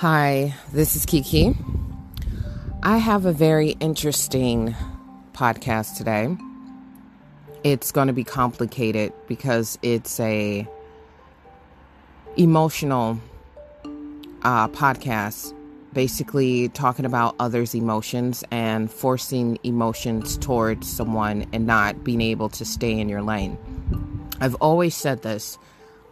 [0.00, 1.54] Hi, this is Kiki.
[2.82, 4.74] I have a very interesting
[5.34, 6.38] podcast today.
[7.64, 10.66] It's going to be complicated because it's a
[12.38, 13.20] emotional
[14.40, 15.54] uh, podcast,
[15.92, 22.64] basically talking about others' emotions and forcing emotions towards someone and not being able to
[22.64, 23.58] stay in your lane.
[24.40, 25.58] I've always said this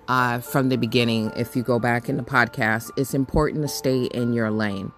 [0.08, 4.04] uh, from the beginning, if you go back in the podcast, it's important to stay
[4.06, 4.90] in your lane.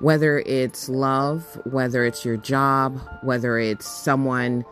[0.00, 4.64] Whether it's love, whether it's your job, whether it's someone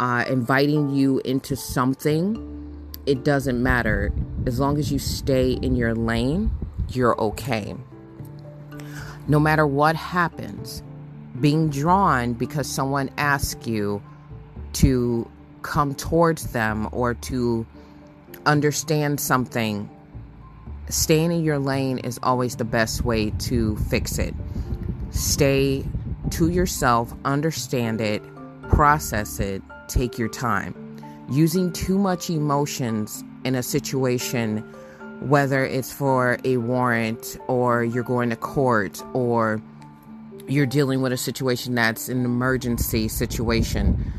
[0.00, 2.48] uh, inviting you into something,
[3.06, 4.12] it doesn't matter.
[4.46, 6.50] As long as you stay in your lane,
[6.88, 7.76] you're okay.
[9.28, 10.82] No matter what happens,
[11.40, 14.02] being drawn because someone asks you
[14.74, 15.30] to
[15.62, 17.64] come towards them or to
[18.46, 19.88] understand something,
[20.88, 24.34] staying in your lane is always the best way to fix it.
[25.10, 25.84] Stay
[26.30, 28.22] to yourself, understand it,
[28.70, 30.74] process it, take your time.
[31.30, 34.58] Using too much emotions in a situation,
[35.20, 39.62] whether it's for a warrant or you're going to court or
[40.48, 44.12] you're dealing with a situation that's an emergency situation,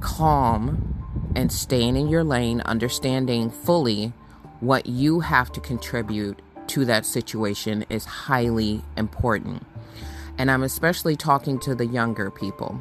[0.00, 0.91] calm
[1.34, 4.12] and staying in your lane, understanding fully
[4.60, 9.66] what you have to contribute to that situation is highly important.
[10.38, 12.80] And I'm especially talking to the younger people.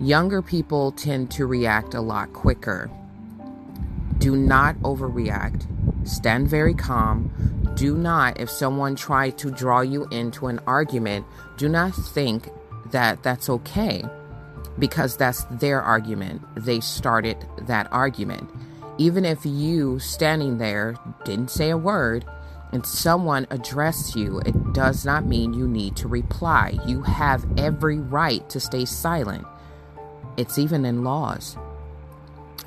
[0.00, 2.90] Younger people tend to react a lot quicker.
[4.18, 5.66] Do not overreact.
[6.08, 7.30] Stand very calm.
[7.74, 12.48] Do not, if someone tries to draw you into an argument, do not think
[12.90, 14.04] that that's okay
[14.78, 16.42] because that's their argument.
[16.56, 18.50] They started that argument.
[18.98, 22.24] Even if you standing there didn't say a word
[22.72, 26.78] and someone addressed you, it does not mean you need to reply.
[26.86, 29.46] You have every right to stay silent.
[30.36, 31.56] It's even in laws,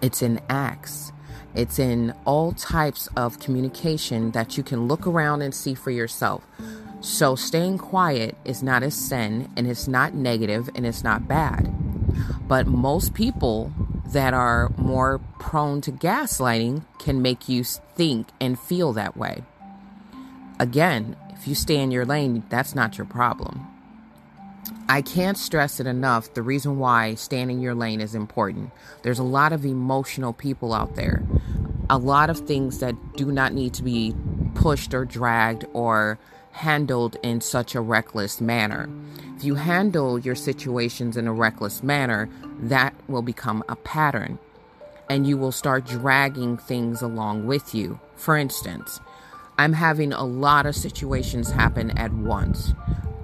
[0.01, 1.11] it's in acts,
[1.55, 6.43] it's in all types of communication that you can look around and see for yourself.
[7.01, 11.73] So, staying quiet is not a sin and it's not negative and it's not bad.
[12.47, 13.71] But most people
[14.07, 19.43] that are more prone to gaslighting can make you think and feel that way.
[20.59, 23.67] Again, if you stay in your lane, that's not your problem.
[24.87, 28.71] I can't stress it enough the reason why standing your lane is important.
[29.01, 31.23] There's a lot of emotional people out there,
[31.89, 34.15] a lot of things that do not need to be
[34.53, 36.19] pushed or dragged or
[36.51, 38.89] handled in such a reckless manner.
[39.35, 42.29] If you handle your situations in a reckless manner,
[42.61, 44.39] that will become a pattern
[45.09, 47.99] and you will start dragging things along with you.
[48.15, 48.99] For instance,
[49.57, 52.73] I'm having a lot of situations happen at once.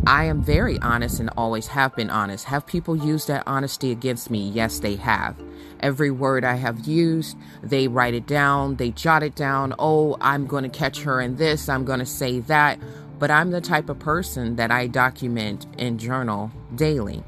[0.05, 2.45] I am very honest and always have been honest.
[2.45, 4.49] Have people used that honesty against me?
[4.49, 5.35] Yes, they have.
[5.79, 9.73] Every word I have used, they write it down, they jot it down.
[9.79, 12.79] Oh, I'm going to catch her in this, I'm going to say that
[13.21, 17.23] but I'm the type of person that I document and journal daily.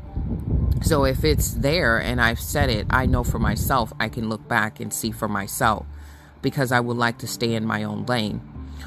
[0.81, 4.47] So if it's there and I've said it, I know for myself, I can look
[4.47, 5.85] back and see for myself
[6.41, 8.39] because I would like to stay in my own lane.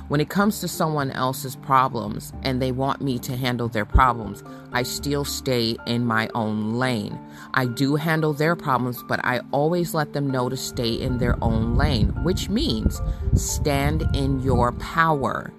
[0.09, 4.43] When it comes to someone else's problems and they want me to handle their problems,
[4.73, 7.17] I still stay in my own lane.
[7.55, 11.37] I do handle their problems, but I always let them know to stay in their
[11.41, 13.01] own lane, which means
[13.37, 15.53] stand in your power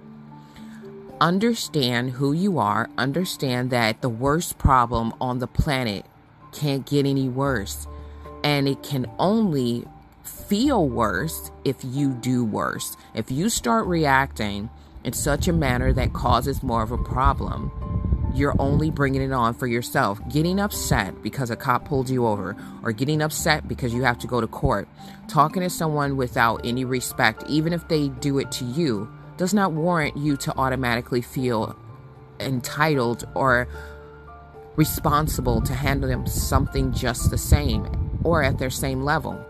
[1.20, 6.06] understand who you are, understand that the worst problem on the planet
[6.52, 7.86] can't get any worse.
[8.44, 9.84] And it can only
[10.22, 12.96] feel worse if you do worse.
[13.14, 14.70] If you start reacting
[15.04, 17.72] in such a manner that causes more of a problem,
[18.34, 20.20] you're only bringing it on for yourself.
[20.28, 24.26] Getting upset because a cop pulled you over, or getting upset because you have to
[24.26, 24.88] go to court,
[25.28, 29.72] talking to someone without any respect, even if they do it to you, does not
[29.72, 31.74] warrant you to automatically feel
[32.40, 33.68] entitled or
[34.76, 37.88] responsible to handle them something just the same
[38.22, 39.44] or at their same level.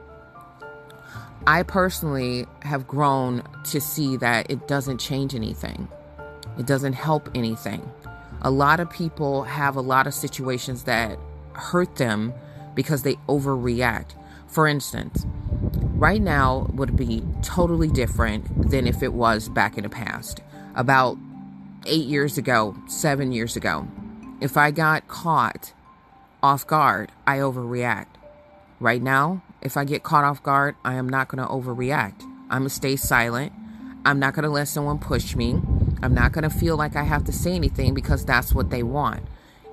[1.46, 5.88] I personally have grown to see that it doesn't change anything.
[6.58, 7.90] It doesn't help anything.
[8.42, 11.18] A lot of people have a lot of situations that
[11.54, 12.32] hurt them
[12.74, 14.14] because they overreact.
[14.46, 15.26] For instance,
[15.98, 20.40] right now would be totally different than if it was back in the past.
[20.76, 21.18] About
[21.86, 23.86] eight years ago, seven years ago,
[24.40, 25.72] if I got caught
[26.40, 28.06] off guard, I overreact.
[28.78, 32.22] Right now, if I get caught off guard, I am not going to overreact.
[32.48, 33.52] I'm going to stay silent.
[34.04, 35.60] I'm not going to let someone push me.
[36.00, 38.84] I'm not going to feel like I have to say anything because that's what they
[38.84, 39.24] want.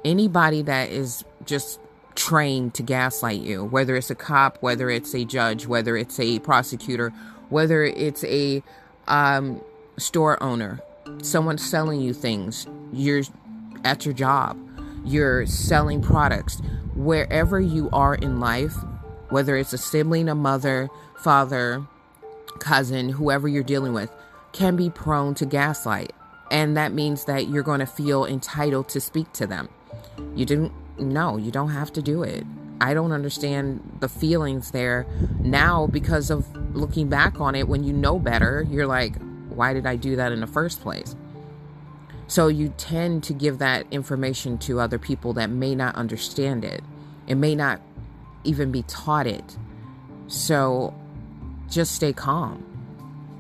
[0.04, 1.80] Anybody that is just
[2.26, 6.40] trained to gaslight you, whether it's a cop, whether it's a judge, whether it's a
[6.40, 7.12] prosecutor,
[7.50, 8.64] whether it's a
[9.08, 9.62] um,
[9.98, 10.80] store owner,
[11.22, 13.22] someone selling you things, you're
[13.84, 14.58] at your job,
[15.06, 16.64] you're selling products,
[16.96, 18.76] wherever you are in life,
[19.30, 21.86] whether it's a sibling, a mother, father,
[22.58, 24.10] cousin, whoever you're dealing with,
[24.52, 26.12] can be prone to gaslight.
[26.50, 29.70] And that means that you're going to feel entitled to speak to them.
[30.36, 32.46] You didn't, no, you don't have to do it.
[32.82, 35.06] I don't understand the feelings there
[35.40, 38.66] now because of looking back on it when you know better.
[38.70, 39.16] You're like,
[39.50, 41.16] why did I do that in the first place?
[42.28, 46.82] So you tend to give that information to other people that may not understand it.
[47.28, 47.82] It may not
[48.44, 49.58] even be taught it.
[50.28, 50.94] So
[51.70, 52.64] just stay calm.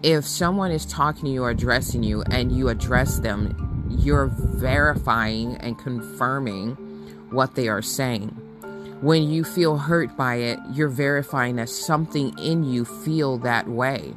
[0.03, 5.55] If someone is talking to you or addressing you and you address them, you're verifying
[5.57, 6.77] and confirming
[7.31, 8.29] what they are saying.
[9.01, 14.13] When you feel hurt by it, you're verifying that something in you feel that way.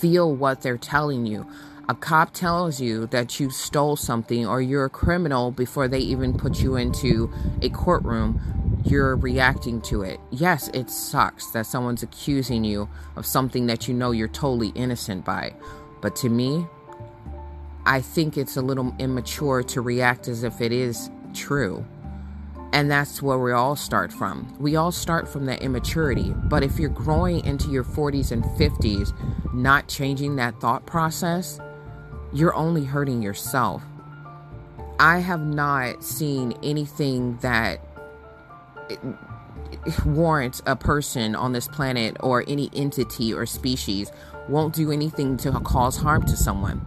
[0.00, 1.46] Feel what they're telling you.
[1.88, 6.36] A cop tells you that you stole something or you're a criminal before they even
[6.36, 8.40] put you into a courtroom
[8.84, 10.20] you're reacting to it.
[10.30, 15.24] Yes, it sucks that someone's accusing you of something that you know you're totally innocent
[15.24, 15.54] by.
[16.00, 16.66] But to me,
[17.84, 21.84] I think it's a little immature to react as if it is true.
[22.72, 24.54] And that's where we all start from.
[24.58, 26.34] We all start from that immaturity.
[26.34, 29.12] But if you're growing into your 40s and 50s,
[29.54, 31.58] not changing that thought process,
[32.32, 33.82] you're only hurting yourself.
[35.00, 37.80] I have not seen anything that
[40.04, 44.10] warrants a person on this planet or any entity or species
[44.48, 46.84] won't do anything to cause harm to someone.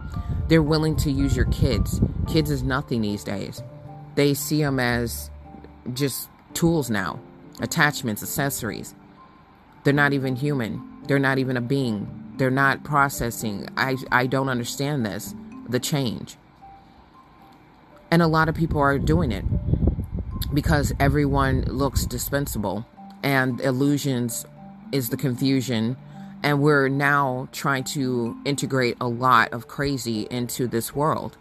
[0.48, 2.00] They're willing to use your kids.
[2.28, 3.62] Kids is nothing these days.
[4.14, 5.30] They see them as
[5.94, 7.18] just tools now,
[7.60, 8.94] attachments, accessories.
[9.84, 10.82] They're not even human.
[11.06, 12.34] They're not even a being.
[12.36, 13.68] They're not processing.
[13.76, 15.34] I, I don't understand this,
[15.68, 16.36] the change.
[18.10, 19.44] And a lot of people are doing it
[20.52, 22.86] because everyone looks dispensable
[23.22, 24.44] and illusions
[24.92, 25.96] is the confusion
[26.42, 31.38] and we're now trying to integrate a lot of crazy into this world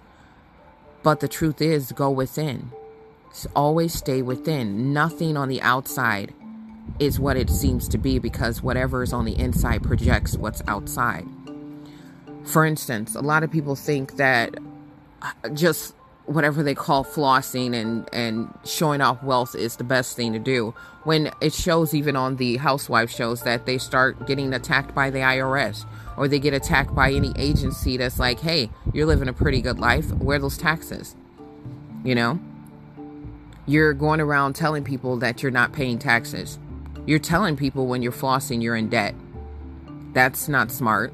[1.04, 2.72] but the truth is go within.
[3.56, 4.94] Always stay within.
[4.94, 6.34] Nothing on the outside
[7.00, 11.26] is what it seems to be because whatever is on the inside projects what's outside.
[12.44, 14.56] For instance a lot of people think that
[15.22, 15.96] uh, just
[16.26, 20.74] whatever they call flossing and and showing off wealth is the best thing to do.
[21.04, 25.20] When it shows even on the housewife shows that they start getting attacked by the
[25.20, 25.86] IRS
[26.18, 29.80] or they get attacked by any agency that's like hey you're living a pretty good
[29.80, 30.12] life.
[30.14, 31.16] Where those taxes?
[32.04, 32.40] You know?
[33.66, 36.58] You're going around telling people that you're not paying taxes.
[37.06, 39.16] You're telling people when you're flossing you're in debt.
[40.14, 41.14] That's not smart.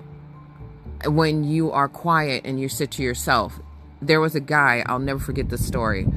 [1.06, 3.60] When you are quiet and you sit to yourself
[4.02, 6.08] there was a guy, I'll never forget this story.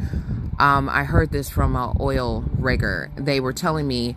[0.58, 3.10] Um, I heard this from an oil rigger.
[3.16, 4.16] They were telling me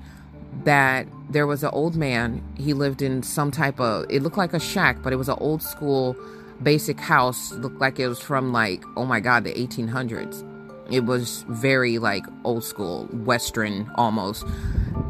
[0.66, 2.44] that there was an old man.
[2.58, 5.38] He lived in some type of, it looked like a shack, but it was an
[5.40, 6.16] old school
[6.62, 7.54] basic house.
[7.54, 10.50] Looked like it was from like, oh my God, the 1800s.
[10.92, 14.46] It was very like old school, Western almost.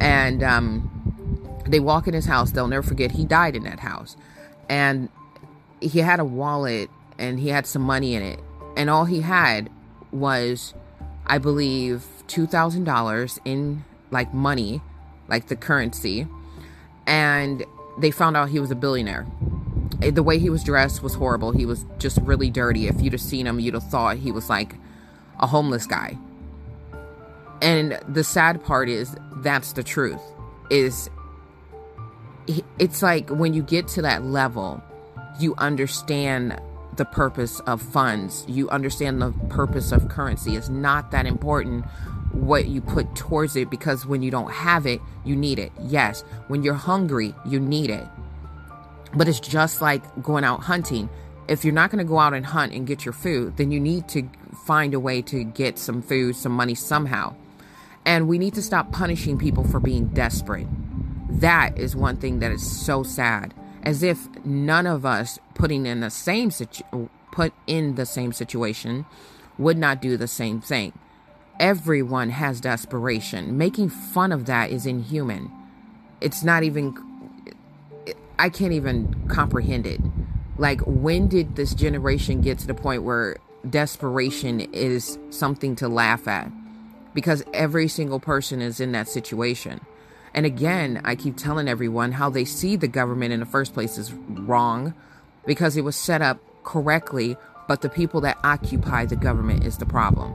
[0.00, 0.90] And um,
[1.66, 2.52] they walk in his house.
[2.52, 4.16] They'll never forget, he died in that house.
[4.68, 5.08] And
[5.80, 8.40] he had a wallet and he had some money in it.
[8.76, 9.70] And all he had
[10.10, 10.74] was,
[11.26, 14.82] I believe, $2,000 in like money,
[15.28, 16.26] like the currency.
[17.06, 17.64] And
[17.98, 19.26] they found out he was a billionaire.
[20.02, 21.52] Eh, the way he was dressed was horrible.
[21.52, 22.88] He was just really dirty.
[22.88, 24.74] If you'd have seen him, you'd have thought he was like
[25.40, 26.18] a homeless guy.
[27.62, 30.20] And the sad part is that's the truth.
[30.70, 31.08] Is
[32.78, 34.82] it's like when you get to that level,
[35.38, 36.60] you understand
[36.96, 38.44] the purpose of funds.
[38.48, 40.56] You understand the purpose of currency.
[40.56, 41.84] It's not that important
[42.32, 45.72] what you put towards it because when you don't have it, you need it.
[45.80, 48.06] Yes, when you're hungry, you need it.
[49.14, 51.08] But it's just like going out hunting.
[51.46, 53.78] If you're not going to go out and hunt and get your food, then you
[53.78, 54.28] need to
[54.64, 57.34] find a way to get some food, some money somehow.
[58.04, 60.66] And we need to stop punishing people for being desperate.
[61.28, 66.00] That is one thing that is so sad as if none of us putting in
[66.00, 69.04] the same situ- put in the same situation
[69.58, 70.92] would not do the same thing.
[71.60, 73.56] Everyone has desperation.
[73.56, 75.50] Making fun of that is inhuman.
[76.20, 76.94] It's not even
[78.38, 80.00] I can't even comprehend it.
[80.58, 83.36] Like, when did this generation get to the point where
[83.68, 86.50] desperation is something to laugh at?
[87.14, 89.80] Because every single person is in that situation.
[90.34, 93.96] And again, I keep telling everyone how they see the government in the first place
[93.96, 94.94] is wrong
[95.46, 97.36] because it was set up correctly,
[97.68, 100.34] but the people that occupy the government is the problem.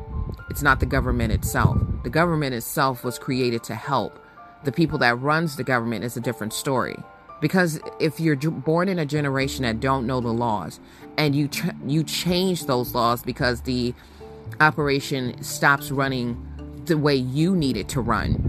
[0.50, 1.78] It's not the government itself.
[2.04, 4.24] The government itself was created to help.
[4.64, 6.98] The people that runs the government is a different story.
[7.42, 10.80] Because if you're born in a generation that don't know the laws
[11.18, 13.94] and you ch- you change those laws because the
[14.60, 16.38] operation stops running
[16.86, 18.49] the way you need it to run,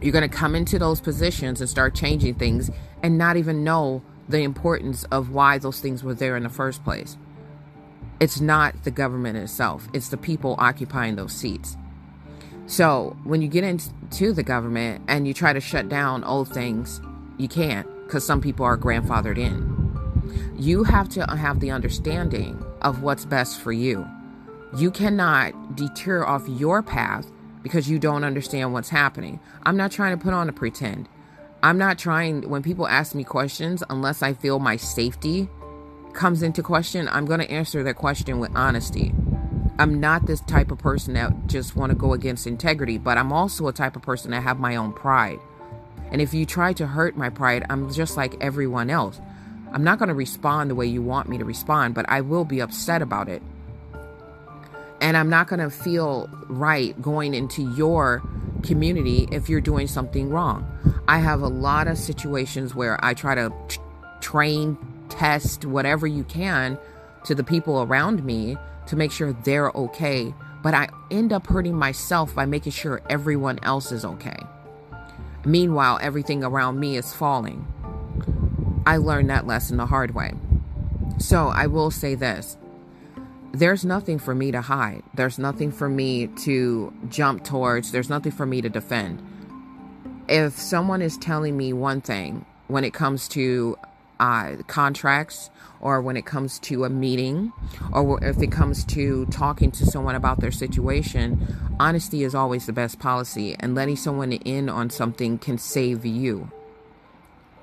[0.00, 2.70] you're going to come into those positions and start changing things
[3.02, 6.82] and not even know the importance of why those things were there in the first
[6.84, 7.16] place.
[8.20, 11.76] It's not the government itself, it's the people occupying those seats.
[12.66, 17.00] So when you get into the government and you try to shut down old things,
[17.36, 19.80] you can't because some people are grandfathered in.
[20.58, 24.06] You have to have the understanding of what's best for you.
[24.76, 27.26] You cannot deter off your path
[27.62, 29.40] because you don't understand what's happening.
[29.64, 31.08] I'm not trying to put on a pretend.
[31.62, 35.48] I'm not trying, when people ask me questions, unless I feel my safety
[36.14, 39.12] comes into question, I'm going to answer that question with honesty.
[39.78, 43.32] I'm not this type of person that just want to go against integrity, but I'm
[43.32, 45.38] also a type of person that have my own pride.
[46.10, 49.20] And if you try to hurt my pride, I'm just like everyone else.
[49.72, 52.44] I'm not going to respond the way you want me to respond, but I will
[52.44, 53.42] be upset about it.
[55.00, 58.22] And I'm not going to feel right going into your
[58.62, 60.66] community if you're doing something wrong.
[61.08, 63.80] I have a lot of situations where I try to t-
[64.20, 64.76] train,
[65.08, 66.78] test whatever you can
[67.24, 70.34] to the people around me to make sure they're okay.
[70.62, 74.36] But I end up hurting myself by making sure everyone else is okay.
[75.44, 77.66] Meanwhile, everything around me is falling.
[78.86, 80.32] I learned that lesson the hard way.
[81.18, 82.56] So I will say this
[83.52, 85.02] there's nothing for me to hide.
[85.14, 87.90] There's nothing for me to jump towards.
[87.90, 89.22] There's nothing for me to defend.
[90.28, 93.76] If someone is telling me one thing when it comes to
[94.20, 97.52] uh, contracts or when it comes to a meeting
[97.92, 102.72] or if it comes to talking to someone about their situation, honesty is always the
[102.72, 106.50] best policy, and letting someone in on something can save you.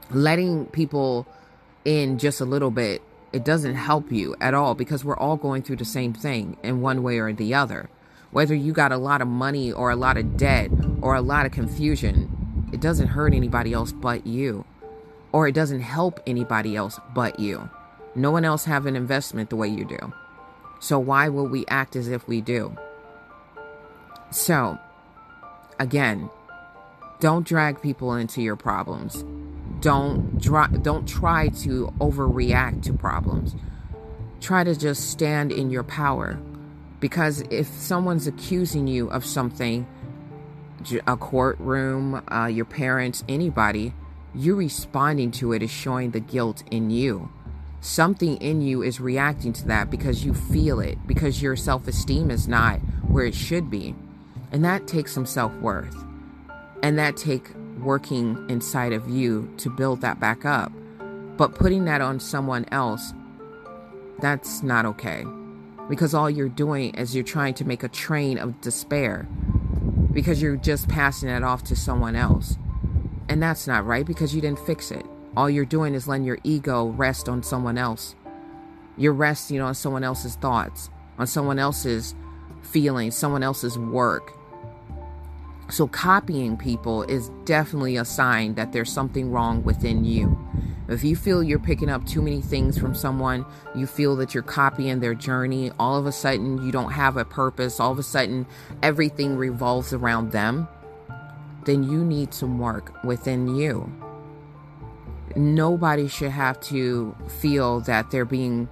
[0.10, 1.27] Letting people
[1.86, 3.01] in just a little bit
[3.34, 6.81] it doesn't help you at all because we're all going through the same thing in
[6.81, 7.89] one way or the other.
[8.31, 11.46] Whether you got a lot of money or a lot of debt or a lot
[11.46, 14.65] of confusion, it doesn't hurt anybody else but you.
[15.31, 17.69] Or it doesn't help anybody else but you.
[18.15, 20.13] No one else have an investment the way you do.
[20.79, 22.75] So why will we act as if we do?
[24.31, 24.77] So,
[25.79, 26.29] again,
[27.19, 29.24] don't drag people into your problems
[29.81, 33.55] don't dry, don't try to overreact to problems.
[34.39, 36.39] Try to just stand in your power.
[37.00, 39.88] Because if someone's accusing you of something
[41.05, 43.93] a courtroom uh, your parents anybody
[44.38, 47.29] you responding to it is showing the guilt in you.
[47.81, 52.48] Something in you is reacting to that because you feel it because your self-esteem is
[52.48, 53.96] not where it should be.
[54.51, 55.96] And that takes some self-worth.
[56.84, 57.50] And that take
[57.84, 60.72] working inside of you to build that back up.
[61.38, 63.13] But putting that on someone else,
[64.19, 65.24] that's not okay.
[65.89, 69.27] Because all you're doing is you're trying to make a train of despair
[70.12, 72.57] because you're just passing it off to someone else.
[73.29, 75.05] And that's not right because you didn't fix it.
[75.36, 78.15] All you're doing is letting your ego rest on someone else.
[78.98, 82.15] You're resting on someone else's thoughts, on someone else's
[82.63, 84.34] feelings, someone else's work.
[85.69, 90.38] So, copying people is definitely a sign that there's something wrong within you.
[90.88, 93.45] If you feel you're picking up too many things from someone,
[93.75, 97.25] you feel that you're copying their journey, all of a sudden you don't have a
[97.25, 98.45] purpose, all of a sudden
[98.81, 100.69] everything revolves around them,
[101.65, 103.91] then you need some work within you.
[105.36, 108.69] Nobody should have to feel that they're being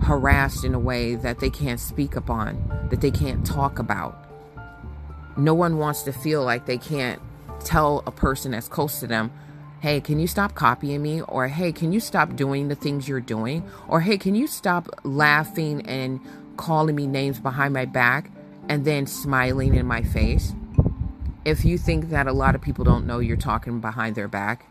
[0.00, 4.29] harassed in a way that they can't speak upon, that they can't talk about
[5.40, 7.20] no one wants to feel like they can't
[7.64, 9.30] tell a person that's close to them,
[9.80, 11.22] hey, can you stop copying me?
[11.22, 13.68] Or hey, can you stop doing the things you're doing?
[13.88, 16.20] Or hey, can you stop laughing and
[16.56, 18.30] calling me names behind my back
[18.68, 20.52] and then smiling in my face?
[21.44, 24.66] If you think that a lot of people don't know you're talking behind their back,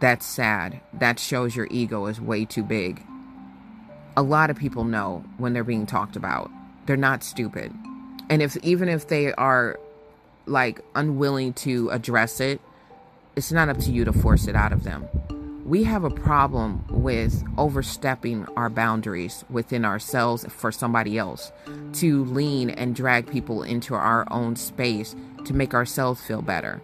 [0.00, 0.80] that's sad.
[0.94, 3.04] That shows your ego is way too big.
[4.16, 6.50] A lot of people know when they're being talked about.
[6.86, 7.74] They're not stupid
[8.28, 9.78] and if even if they are
[10.46, 12.60] like unwilling to address it
[13.34, 15.08] it's not up to you to force it out of them
[15.66, 21.50] we have a problem with overstepping our boundaries within ourselves for somebody else,
[21.94, 26.80] to lean and drag people into our own space to make ourselves feel better.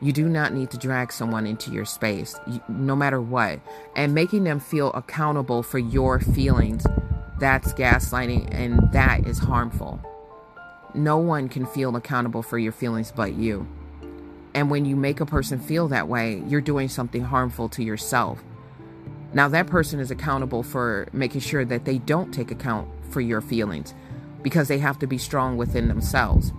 [0.00, 2.34] You do not need to drag someone into your space,
[2.68, 3.60] no matter what.
[3.94, 6.84] And making them feel accountable for your feelings,
[7.38, 10.00] that's gaslighting and that is harmful.
[10.94, 13.66] No one can feel accountable for your feelings but you.
[14.54, 18.42] And when you make a person feel that way, you're doing something harmful to yourself.
[19.32, 23.40] Now, that person is accountable for making sure that they don't take account for your
[23.40, 23.94] feelings
[24.42, 26.52] because they have to be strong within themselves.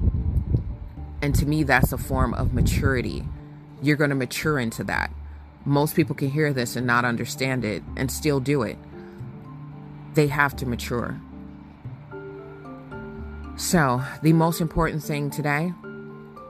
[1.21, 3.25] And to me, that's a form of maturity.
[3.81, 5.11] You're going to mature into that.
[5.65, 8.77] Most people can hear this and not understand it and still do it.
[10.13, 11.19] They have to mature.
[13.61, 15.71] So, the most important thing today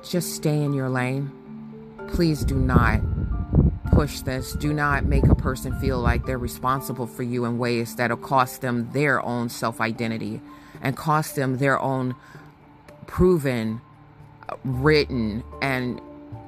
[0.01, 1.29] just stay in your lane.
[2.07, 3.01] Please do not
[3.91, 4.53] push this.
[4.53, 8.61] Do not make a person feel like they're responsible for you in ways that'll cost
[8.61, 10.39] them their own self identity
[10.81, 12.15] and cost them their own
[13.07, 13.81] proven,
[14.63, 15.99] written, and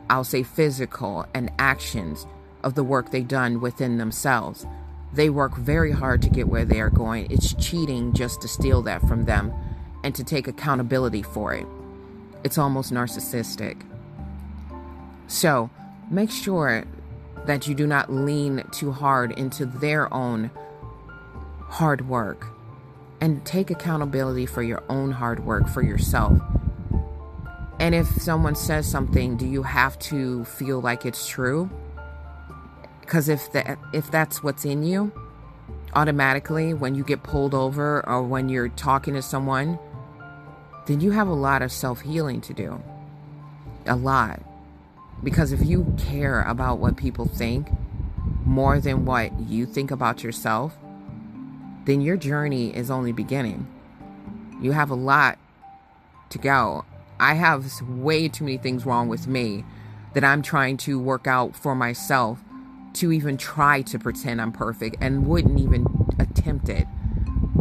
[0.09, 2.25] I'll say physical and actions
[2.63, 4.65] of the work they've done within themselves.
[5.11, 7.29] They work very hard to get where they are going.
[7.29, 9.53] It's cheating just to steal that from them
[10.03, 11.65] and to take accountability for it
[12.43, 13.77] it's almost narcissistic.
[15.27, 15.69] So
[16.09, 16.83] make sure
[17.45, 20.51] that you do not lean too hard into their own
[21.61, 22.47] hard work
[23.19, 26.39] and take accountability for your own hard work for yourself.
[27.79, 31.69] And if someone says something, do you have to feel like it's true?
[33.01, 35.11] Because if that if that's what's in you,
[35.95, 39.79] automatically when you get pulled over or when you're talking to someone,
[40.85, 42.81] then you have a lot of self healing to do.
[43.85, 44.41] A lot.
[45.23, 47.69] Because if you care about what people think
[48.45, 50.75] more than what you think about yourself,
[51.85, 53.67] then your journey is only beginning.
[54.61, 55.37] You have a lot
[56.29, 56.85] to go.
[57.19, 59.63] I have way too many things wrong with me
[60.13, 62.39] that I'm trying to work out for myself
[62.93, 65.85] to even try to pretend I'm perfect and wouldn't even
[66.19, 66.87] attempt it.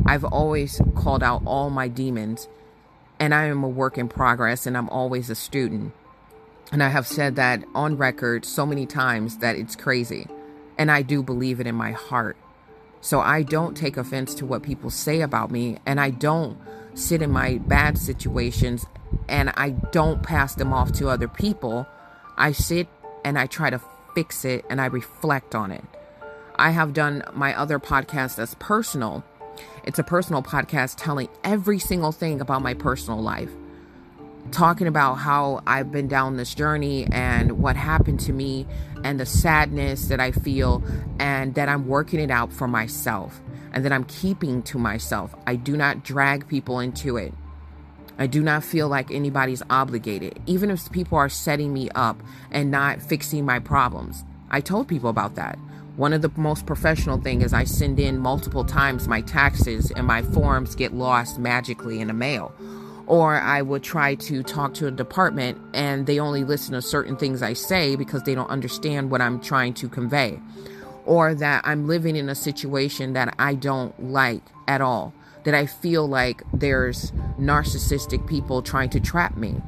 [0.06, 2.48] I've always called out all my demons
[3.22, 5.92] and I am a work in progress and I'm always a student.
[6.72, 10.26] And I have said that on record so many times that it's crazy.
[10.76, 12.36] And I do believe it in my heart.
[13.00, 15.78] So I don't take offense to what people say about me.
[15.86, 16.58] And I don't
[16.94, 18.86] sit in my bad situations
[19.28, 21.86] and I don't pass them off to other people.
[22.36, 22.88] I sit
[23.24, 23.80] and I try to
[24.16, 25.84] fix it and I reflect on it.
[26.56, 29.22] I have done my other podcast as personal
[29.84, 33.50] it's a personal podcast telling every single thing about my personal life,
[34.50, 38.66] talking about how I've been down this journey and what happened to me
[39.04, 40.82] and the sadness that I feel,
[41.18, 43.40] and that I'm working it out for myself
[43.72, 45.34] and that I'm keeping to myself.
[45.46, 47.34] I do not drag people into it.
[48.18, 52.70] I do not feel like anybody's obligated, even if people are setting me up and
[52.70, 54.24] not fixing my problems.
[54.50, 55.58] I told people about that.
[55.96, 60.06] One of the most professional thing is I send in multiple times my taxes and
[60.06, 62.54] my forms get lost magically in the mail.
[63.06, 67.16] Or I would try to talk to a department and they only listen to certain
[67.16, 70.40] things I say because they don't understand what I'm trying to convey.
[71.04, 75.12] Or that I'm living in a situation that I don't like at all.
[75.44, 79.60] That I feel like there's narcissistic people trying to trap me.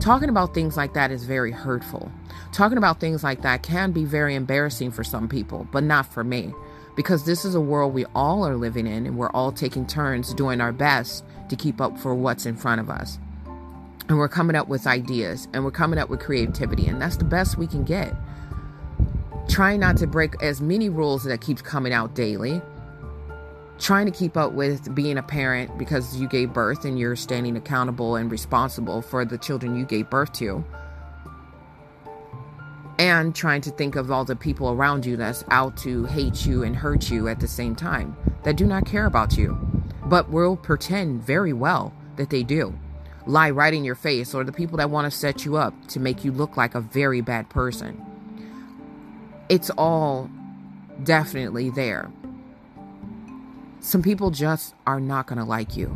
[0.00, 2.10] Talking about things like that is very hurtful.
[2.52, 6.24] Talking about things like that can be very embarrassing for some people, but not for
[6.24, 6.52] me.
[6.94, 10.34] Because this is a world we all are living in, and we're all taking turns
[10.34, 13.18] doing our best to keep up for what's in front of us.
[14.08, 17.24] And we're coming up with ideas and we're coming up with creativity, and that's the
[17.24, 18.14] best we can get.
[19.48, 22.60] Trying not to break as many rules that keeps coming out daily
[23.78, 27.56] trying to keep up with being a parent because you gave birth and you're standing
[27.56, 30.64] accountable and responsible for the children you gave birth to.
[32.98, 36.62] And trying to think of all the people around you that's out to hate you
[36.62, 39.58] and hurt you at the same time, that do not care about you,
[40.04, 42.78] but will pretend very well that they do.
[43.26, 45.98] Lie right in your face, or the people that want to set you up to
[45.98, 48.00] make you look like a very bad person.
[49.48, 50.30] It's all
[51.02, 52.12] definitely there
[53.84, 55.94] some people just are not going to like you.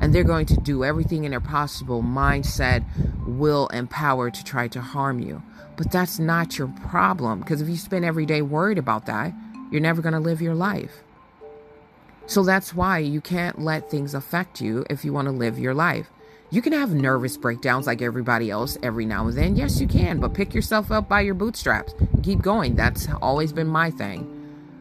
[0.00, 2.82] And they're going to do everything in their possible mindset,
[3.26, 5.42] will, and power to try to harm you.
[5.76, 9.34] But that's not your problem because if you spend every day worried about that,
[9.70, 11.02] you're never going to live your life.
[12.26, 15.74] So that's why you can't let things affect you if you want to live your
[15.74, 16.08] life.
[16.50, 19.56] You can have nervous breakdowns like everybody else every now and then.
[19.56, 21.94] Yes, you can, but pick yourself up by your bootstraps.
[22.22, 22.76] Keep going.
[22.76, 24.35] That's always been my thing.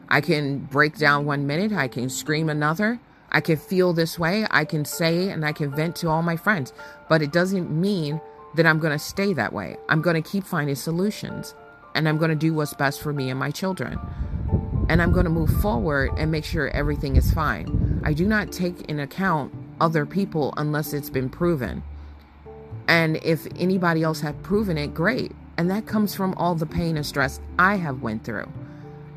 [0.09, 2.99] I can break down one minute, I can scream another.
[3.31, 6.37] I can feel this way, I can say and I can vent to all my
[6.37, 6.71] friends,
[7.09, 8.21] but it doesn't mean
[8.55, 9.75] that I'm going to stay that way.
[9.89, 11.53] I'm going to keep finding solutions
[11.95, 13.99] and I'm going to do what's best for me and my children.
[14.87, 18.01] And I'm going to move forward and make sure everything is fine.
[18.05, 21.83] I do not take in account other people unless it's been proven.
[22.87, 25.33] And if anybody else had proven it, great.
[25.57, 28.51] And that comes from all the pain and stress I have went through.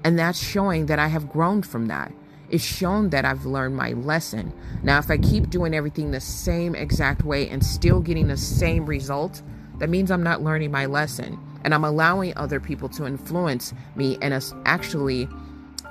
[0.09, 2.11] And that's showing that I have grown from that.
[2.49, 4.55] It's shown that I've learned my lesson.
[4.83, 8.87] Now, if I keep doing everything the same exact way and still getting the same
[8.87, 9.43] result,
[9.77, 11.39] that means I'm not learning my lesson.
[11.63, 15.29] And I'm allowing other people to influence me in a, actually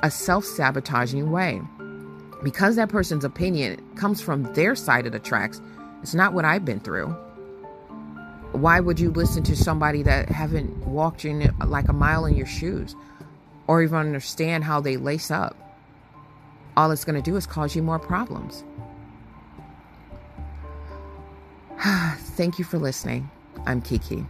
[0.01, 1.61] a self sabotaging way.
[2.41, 5.61] Because that person's opinion comes from their side of the tracks,
[6.01, 7.15] it's not what I've been through.
[8.53, 12.47] Why would you listen to somebody that haven't walked in like a mile in your
[12.47, 12.95] shoes
[13.67, 15.55] or even understand how they lace up?
[16.75, 18.63] All it's going to do is cause you more problems.
[22.35, 23.29] Thank you for listening.
[23.65, 24.25] I'm Kiki.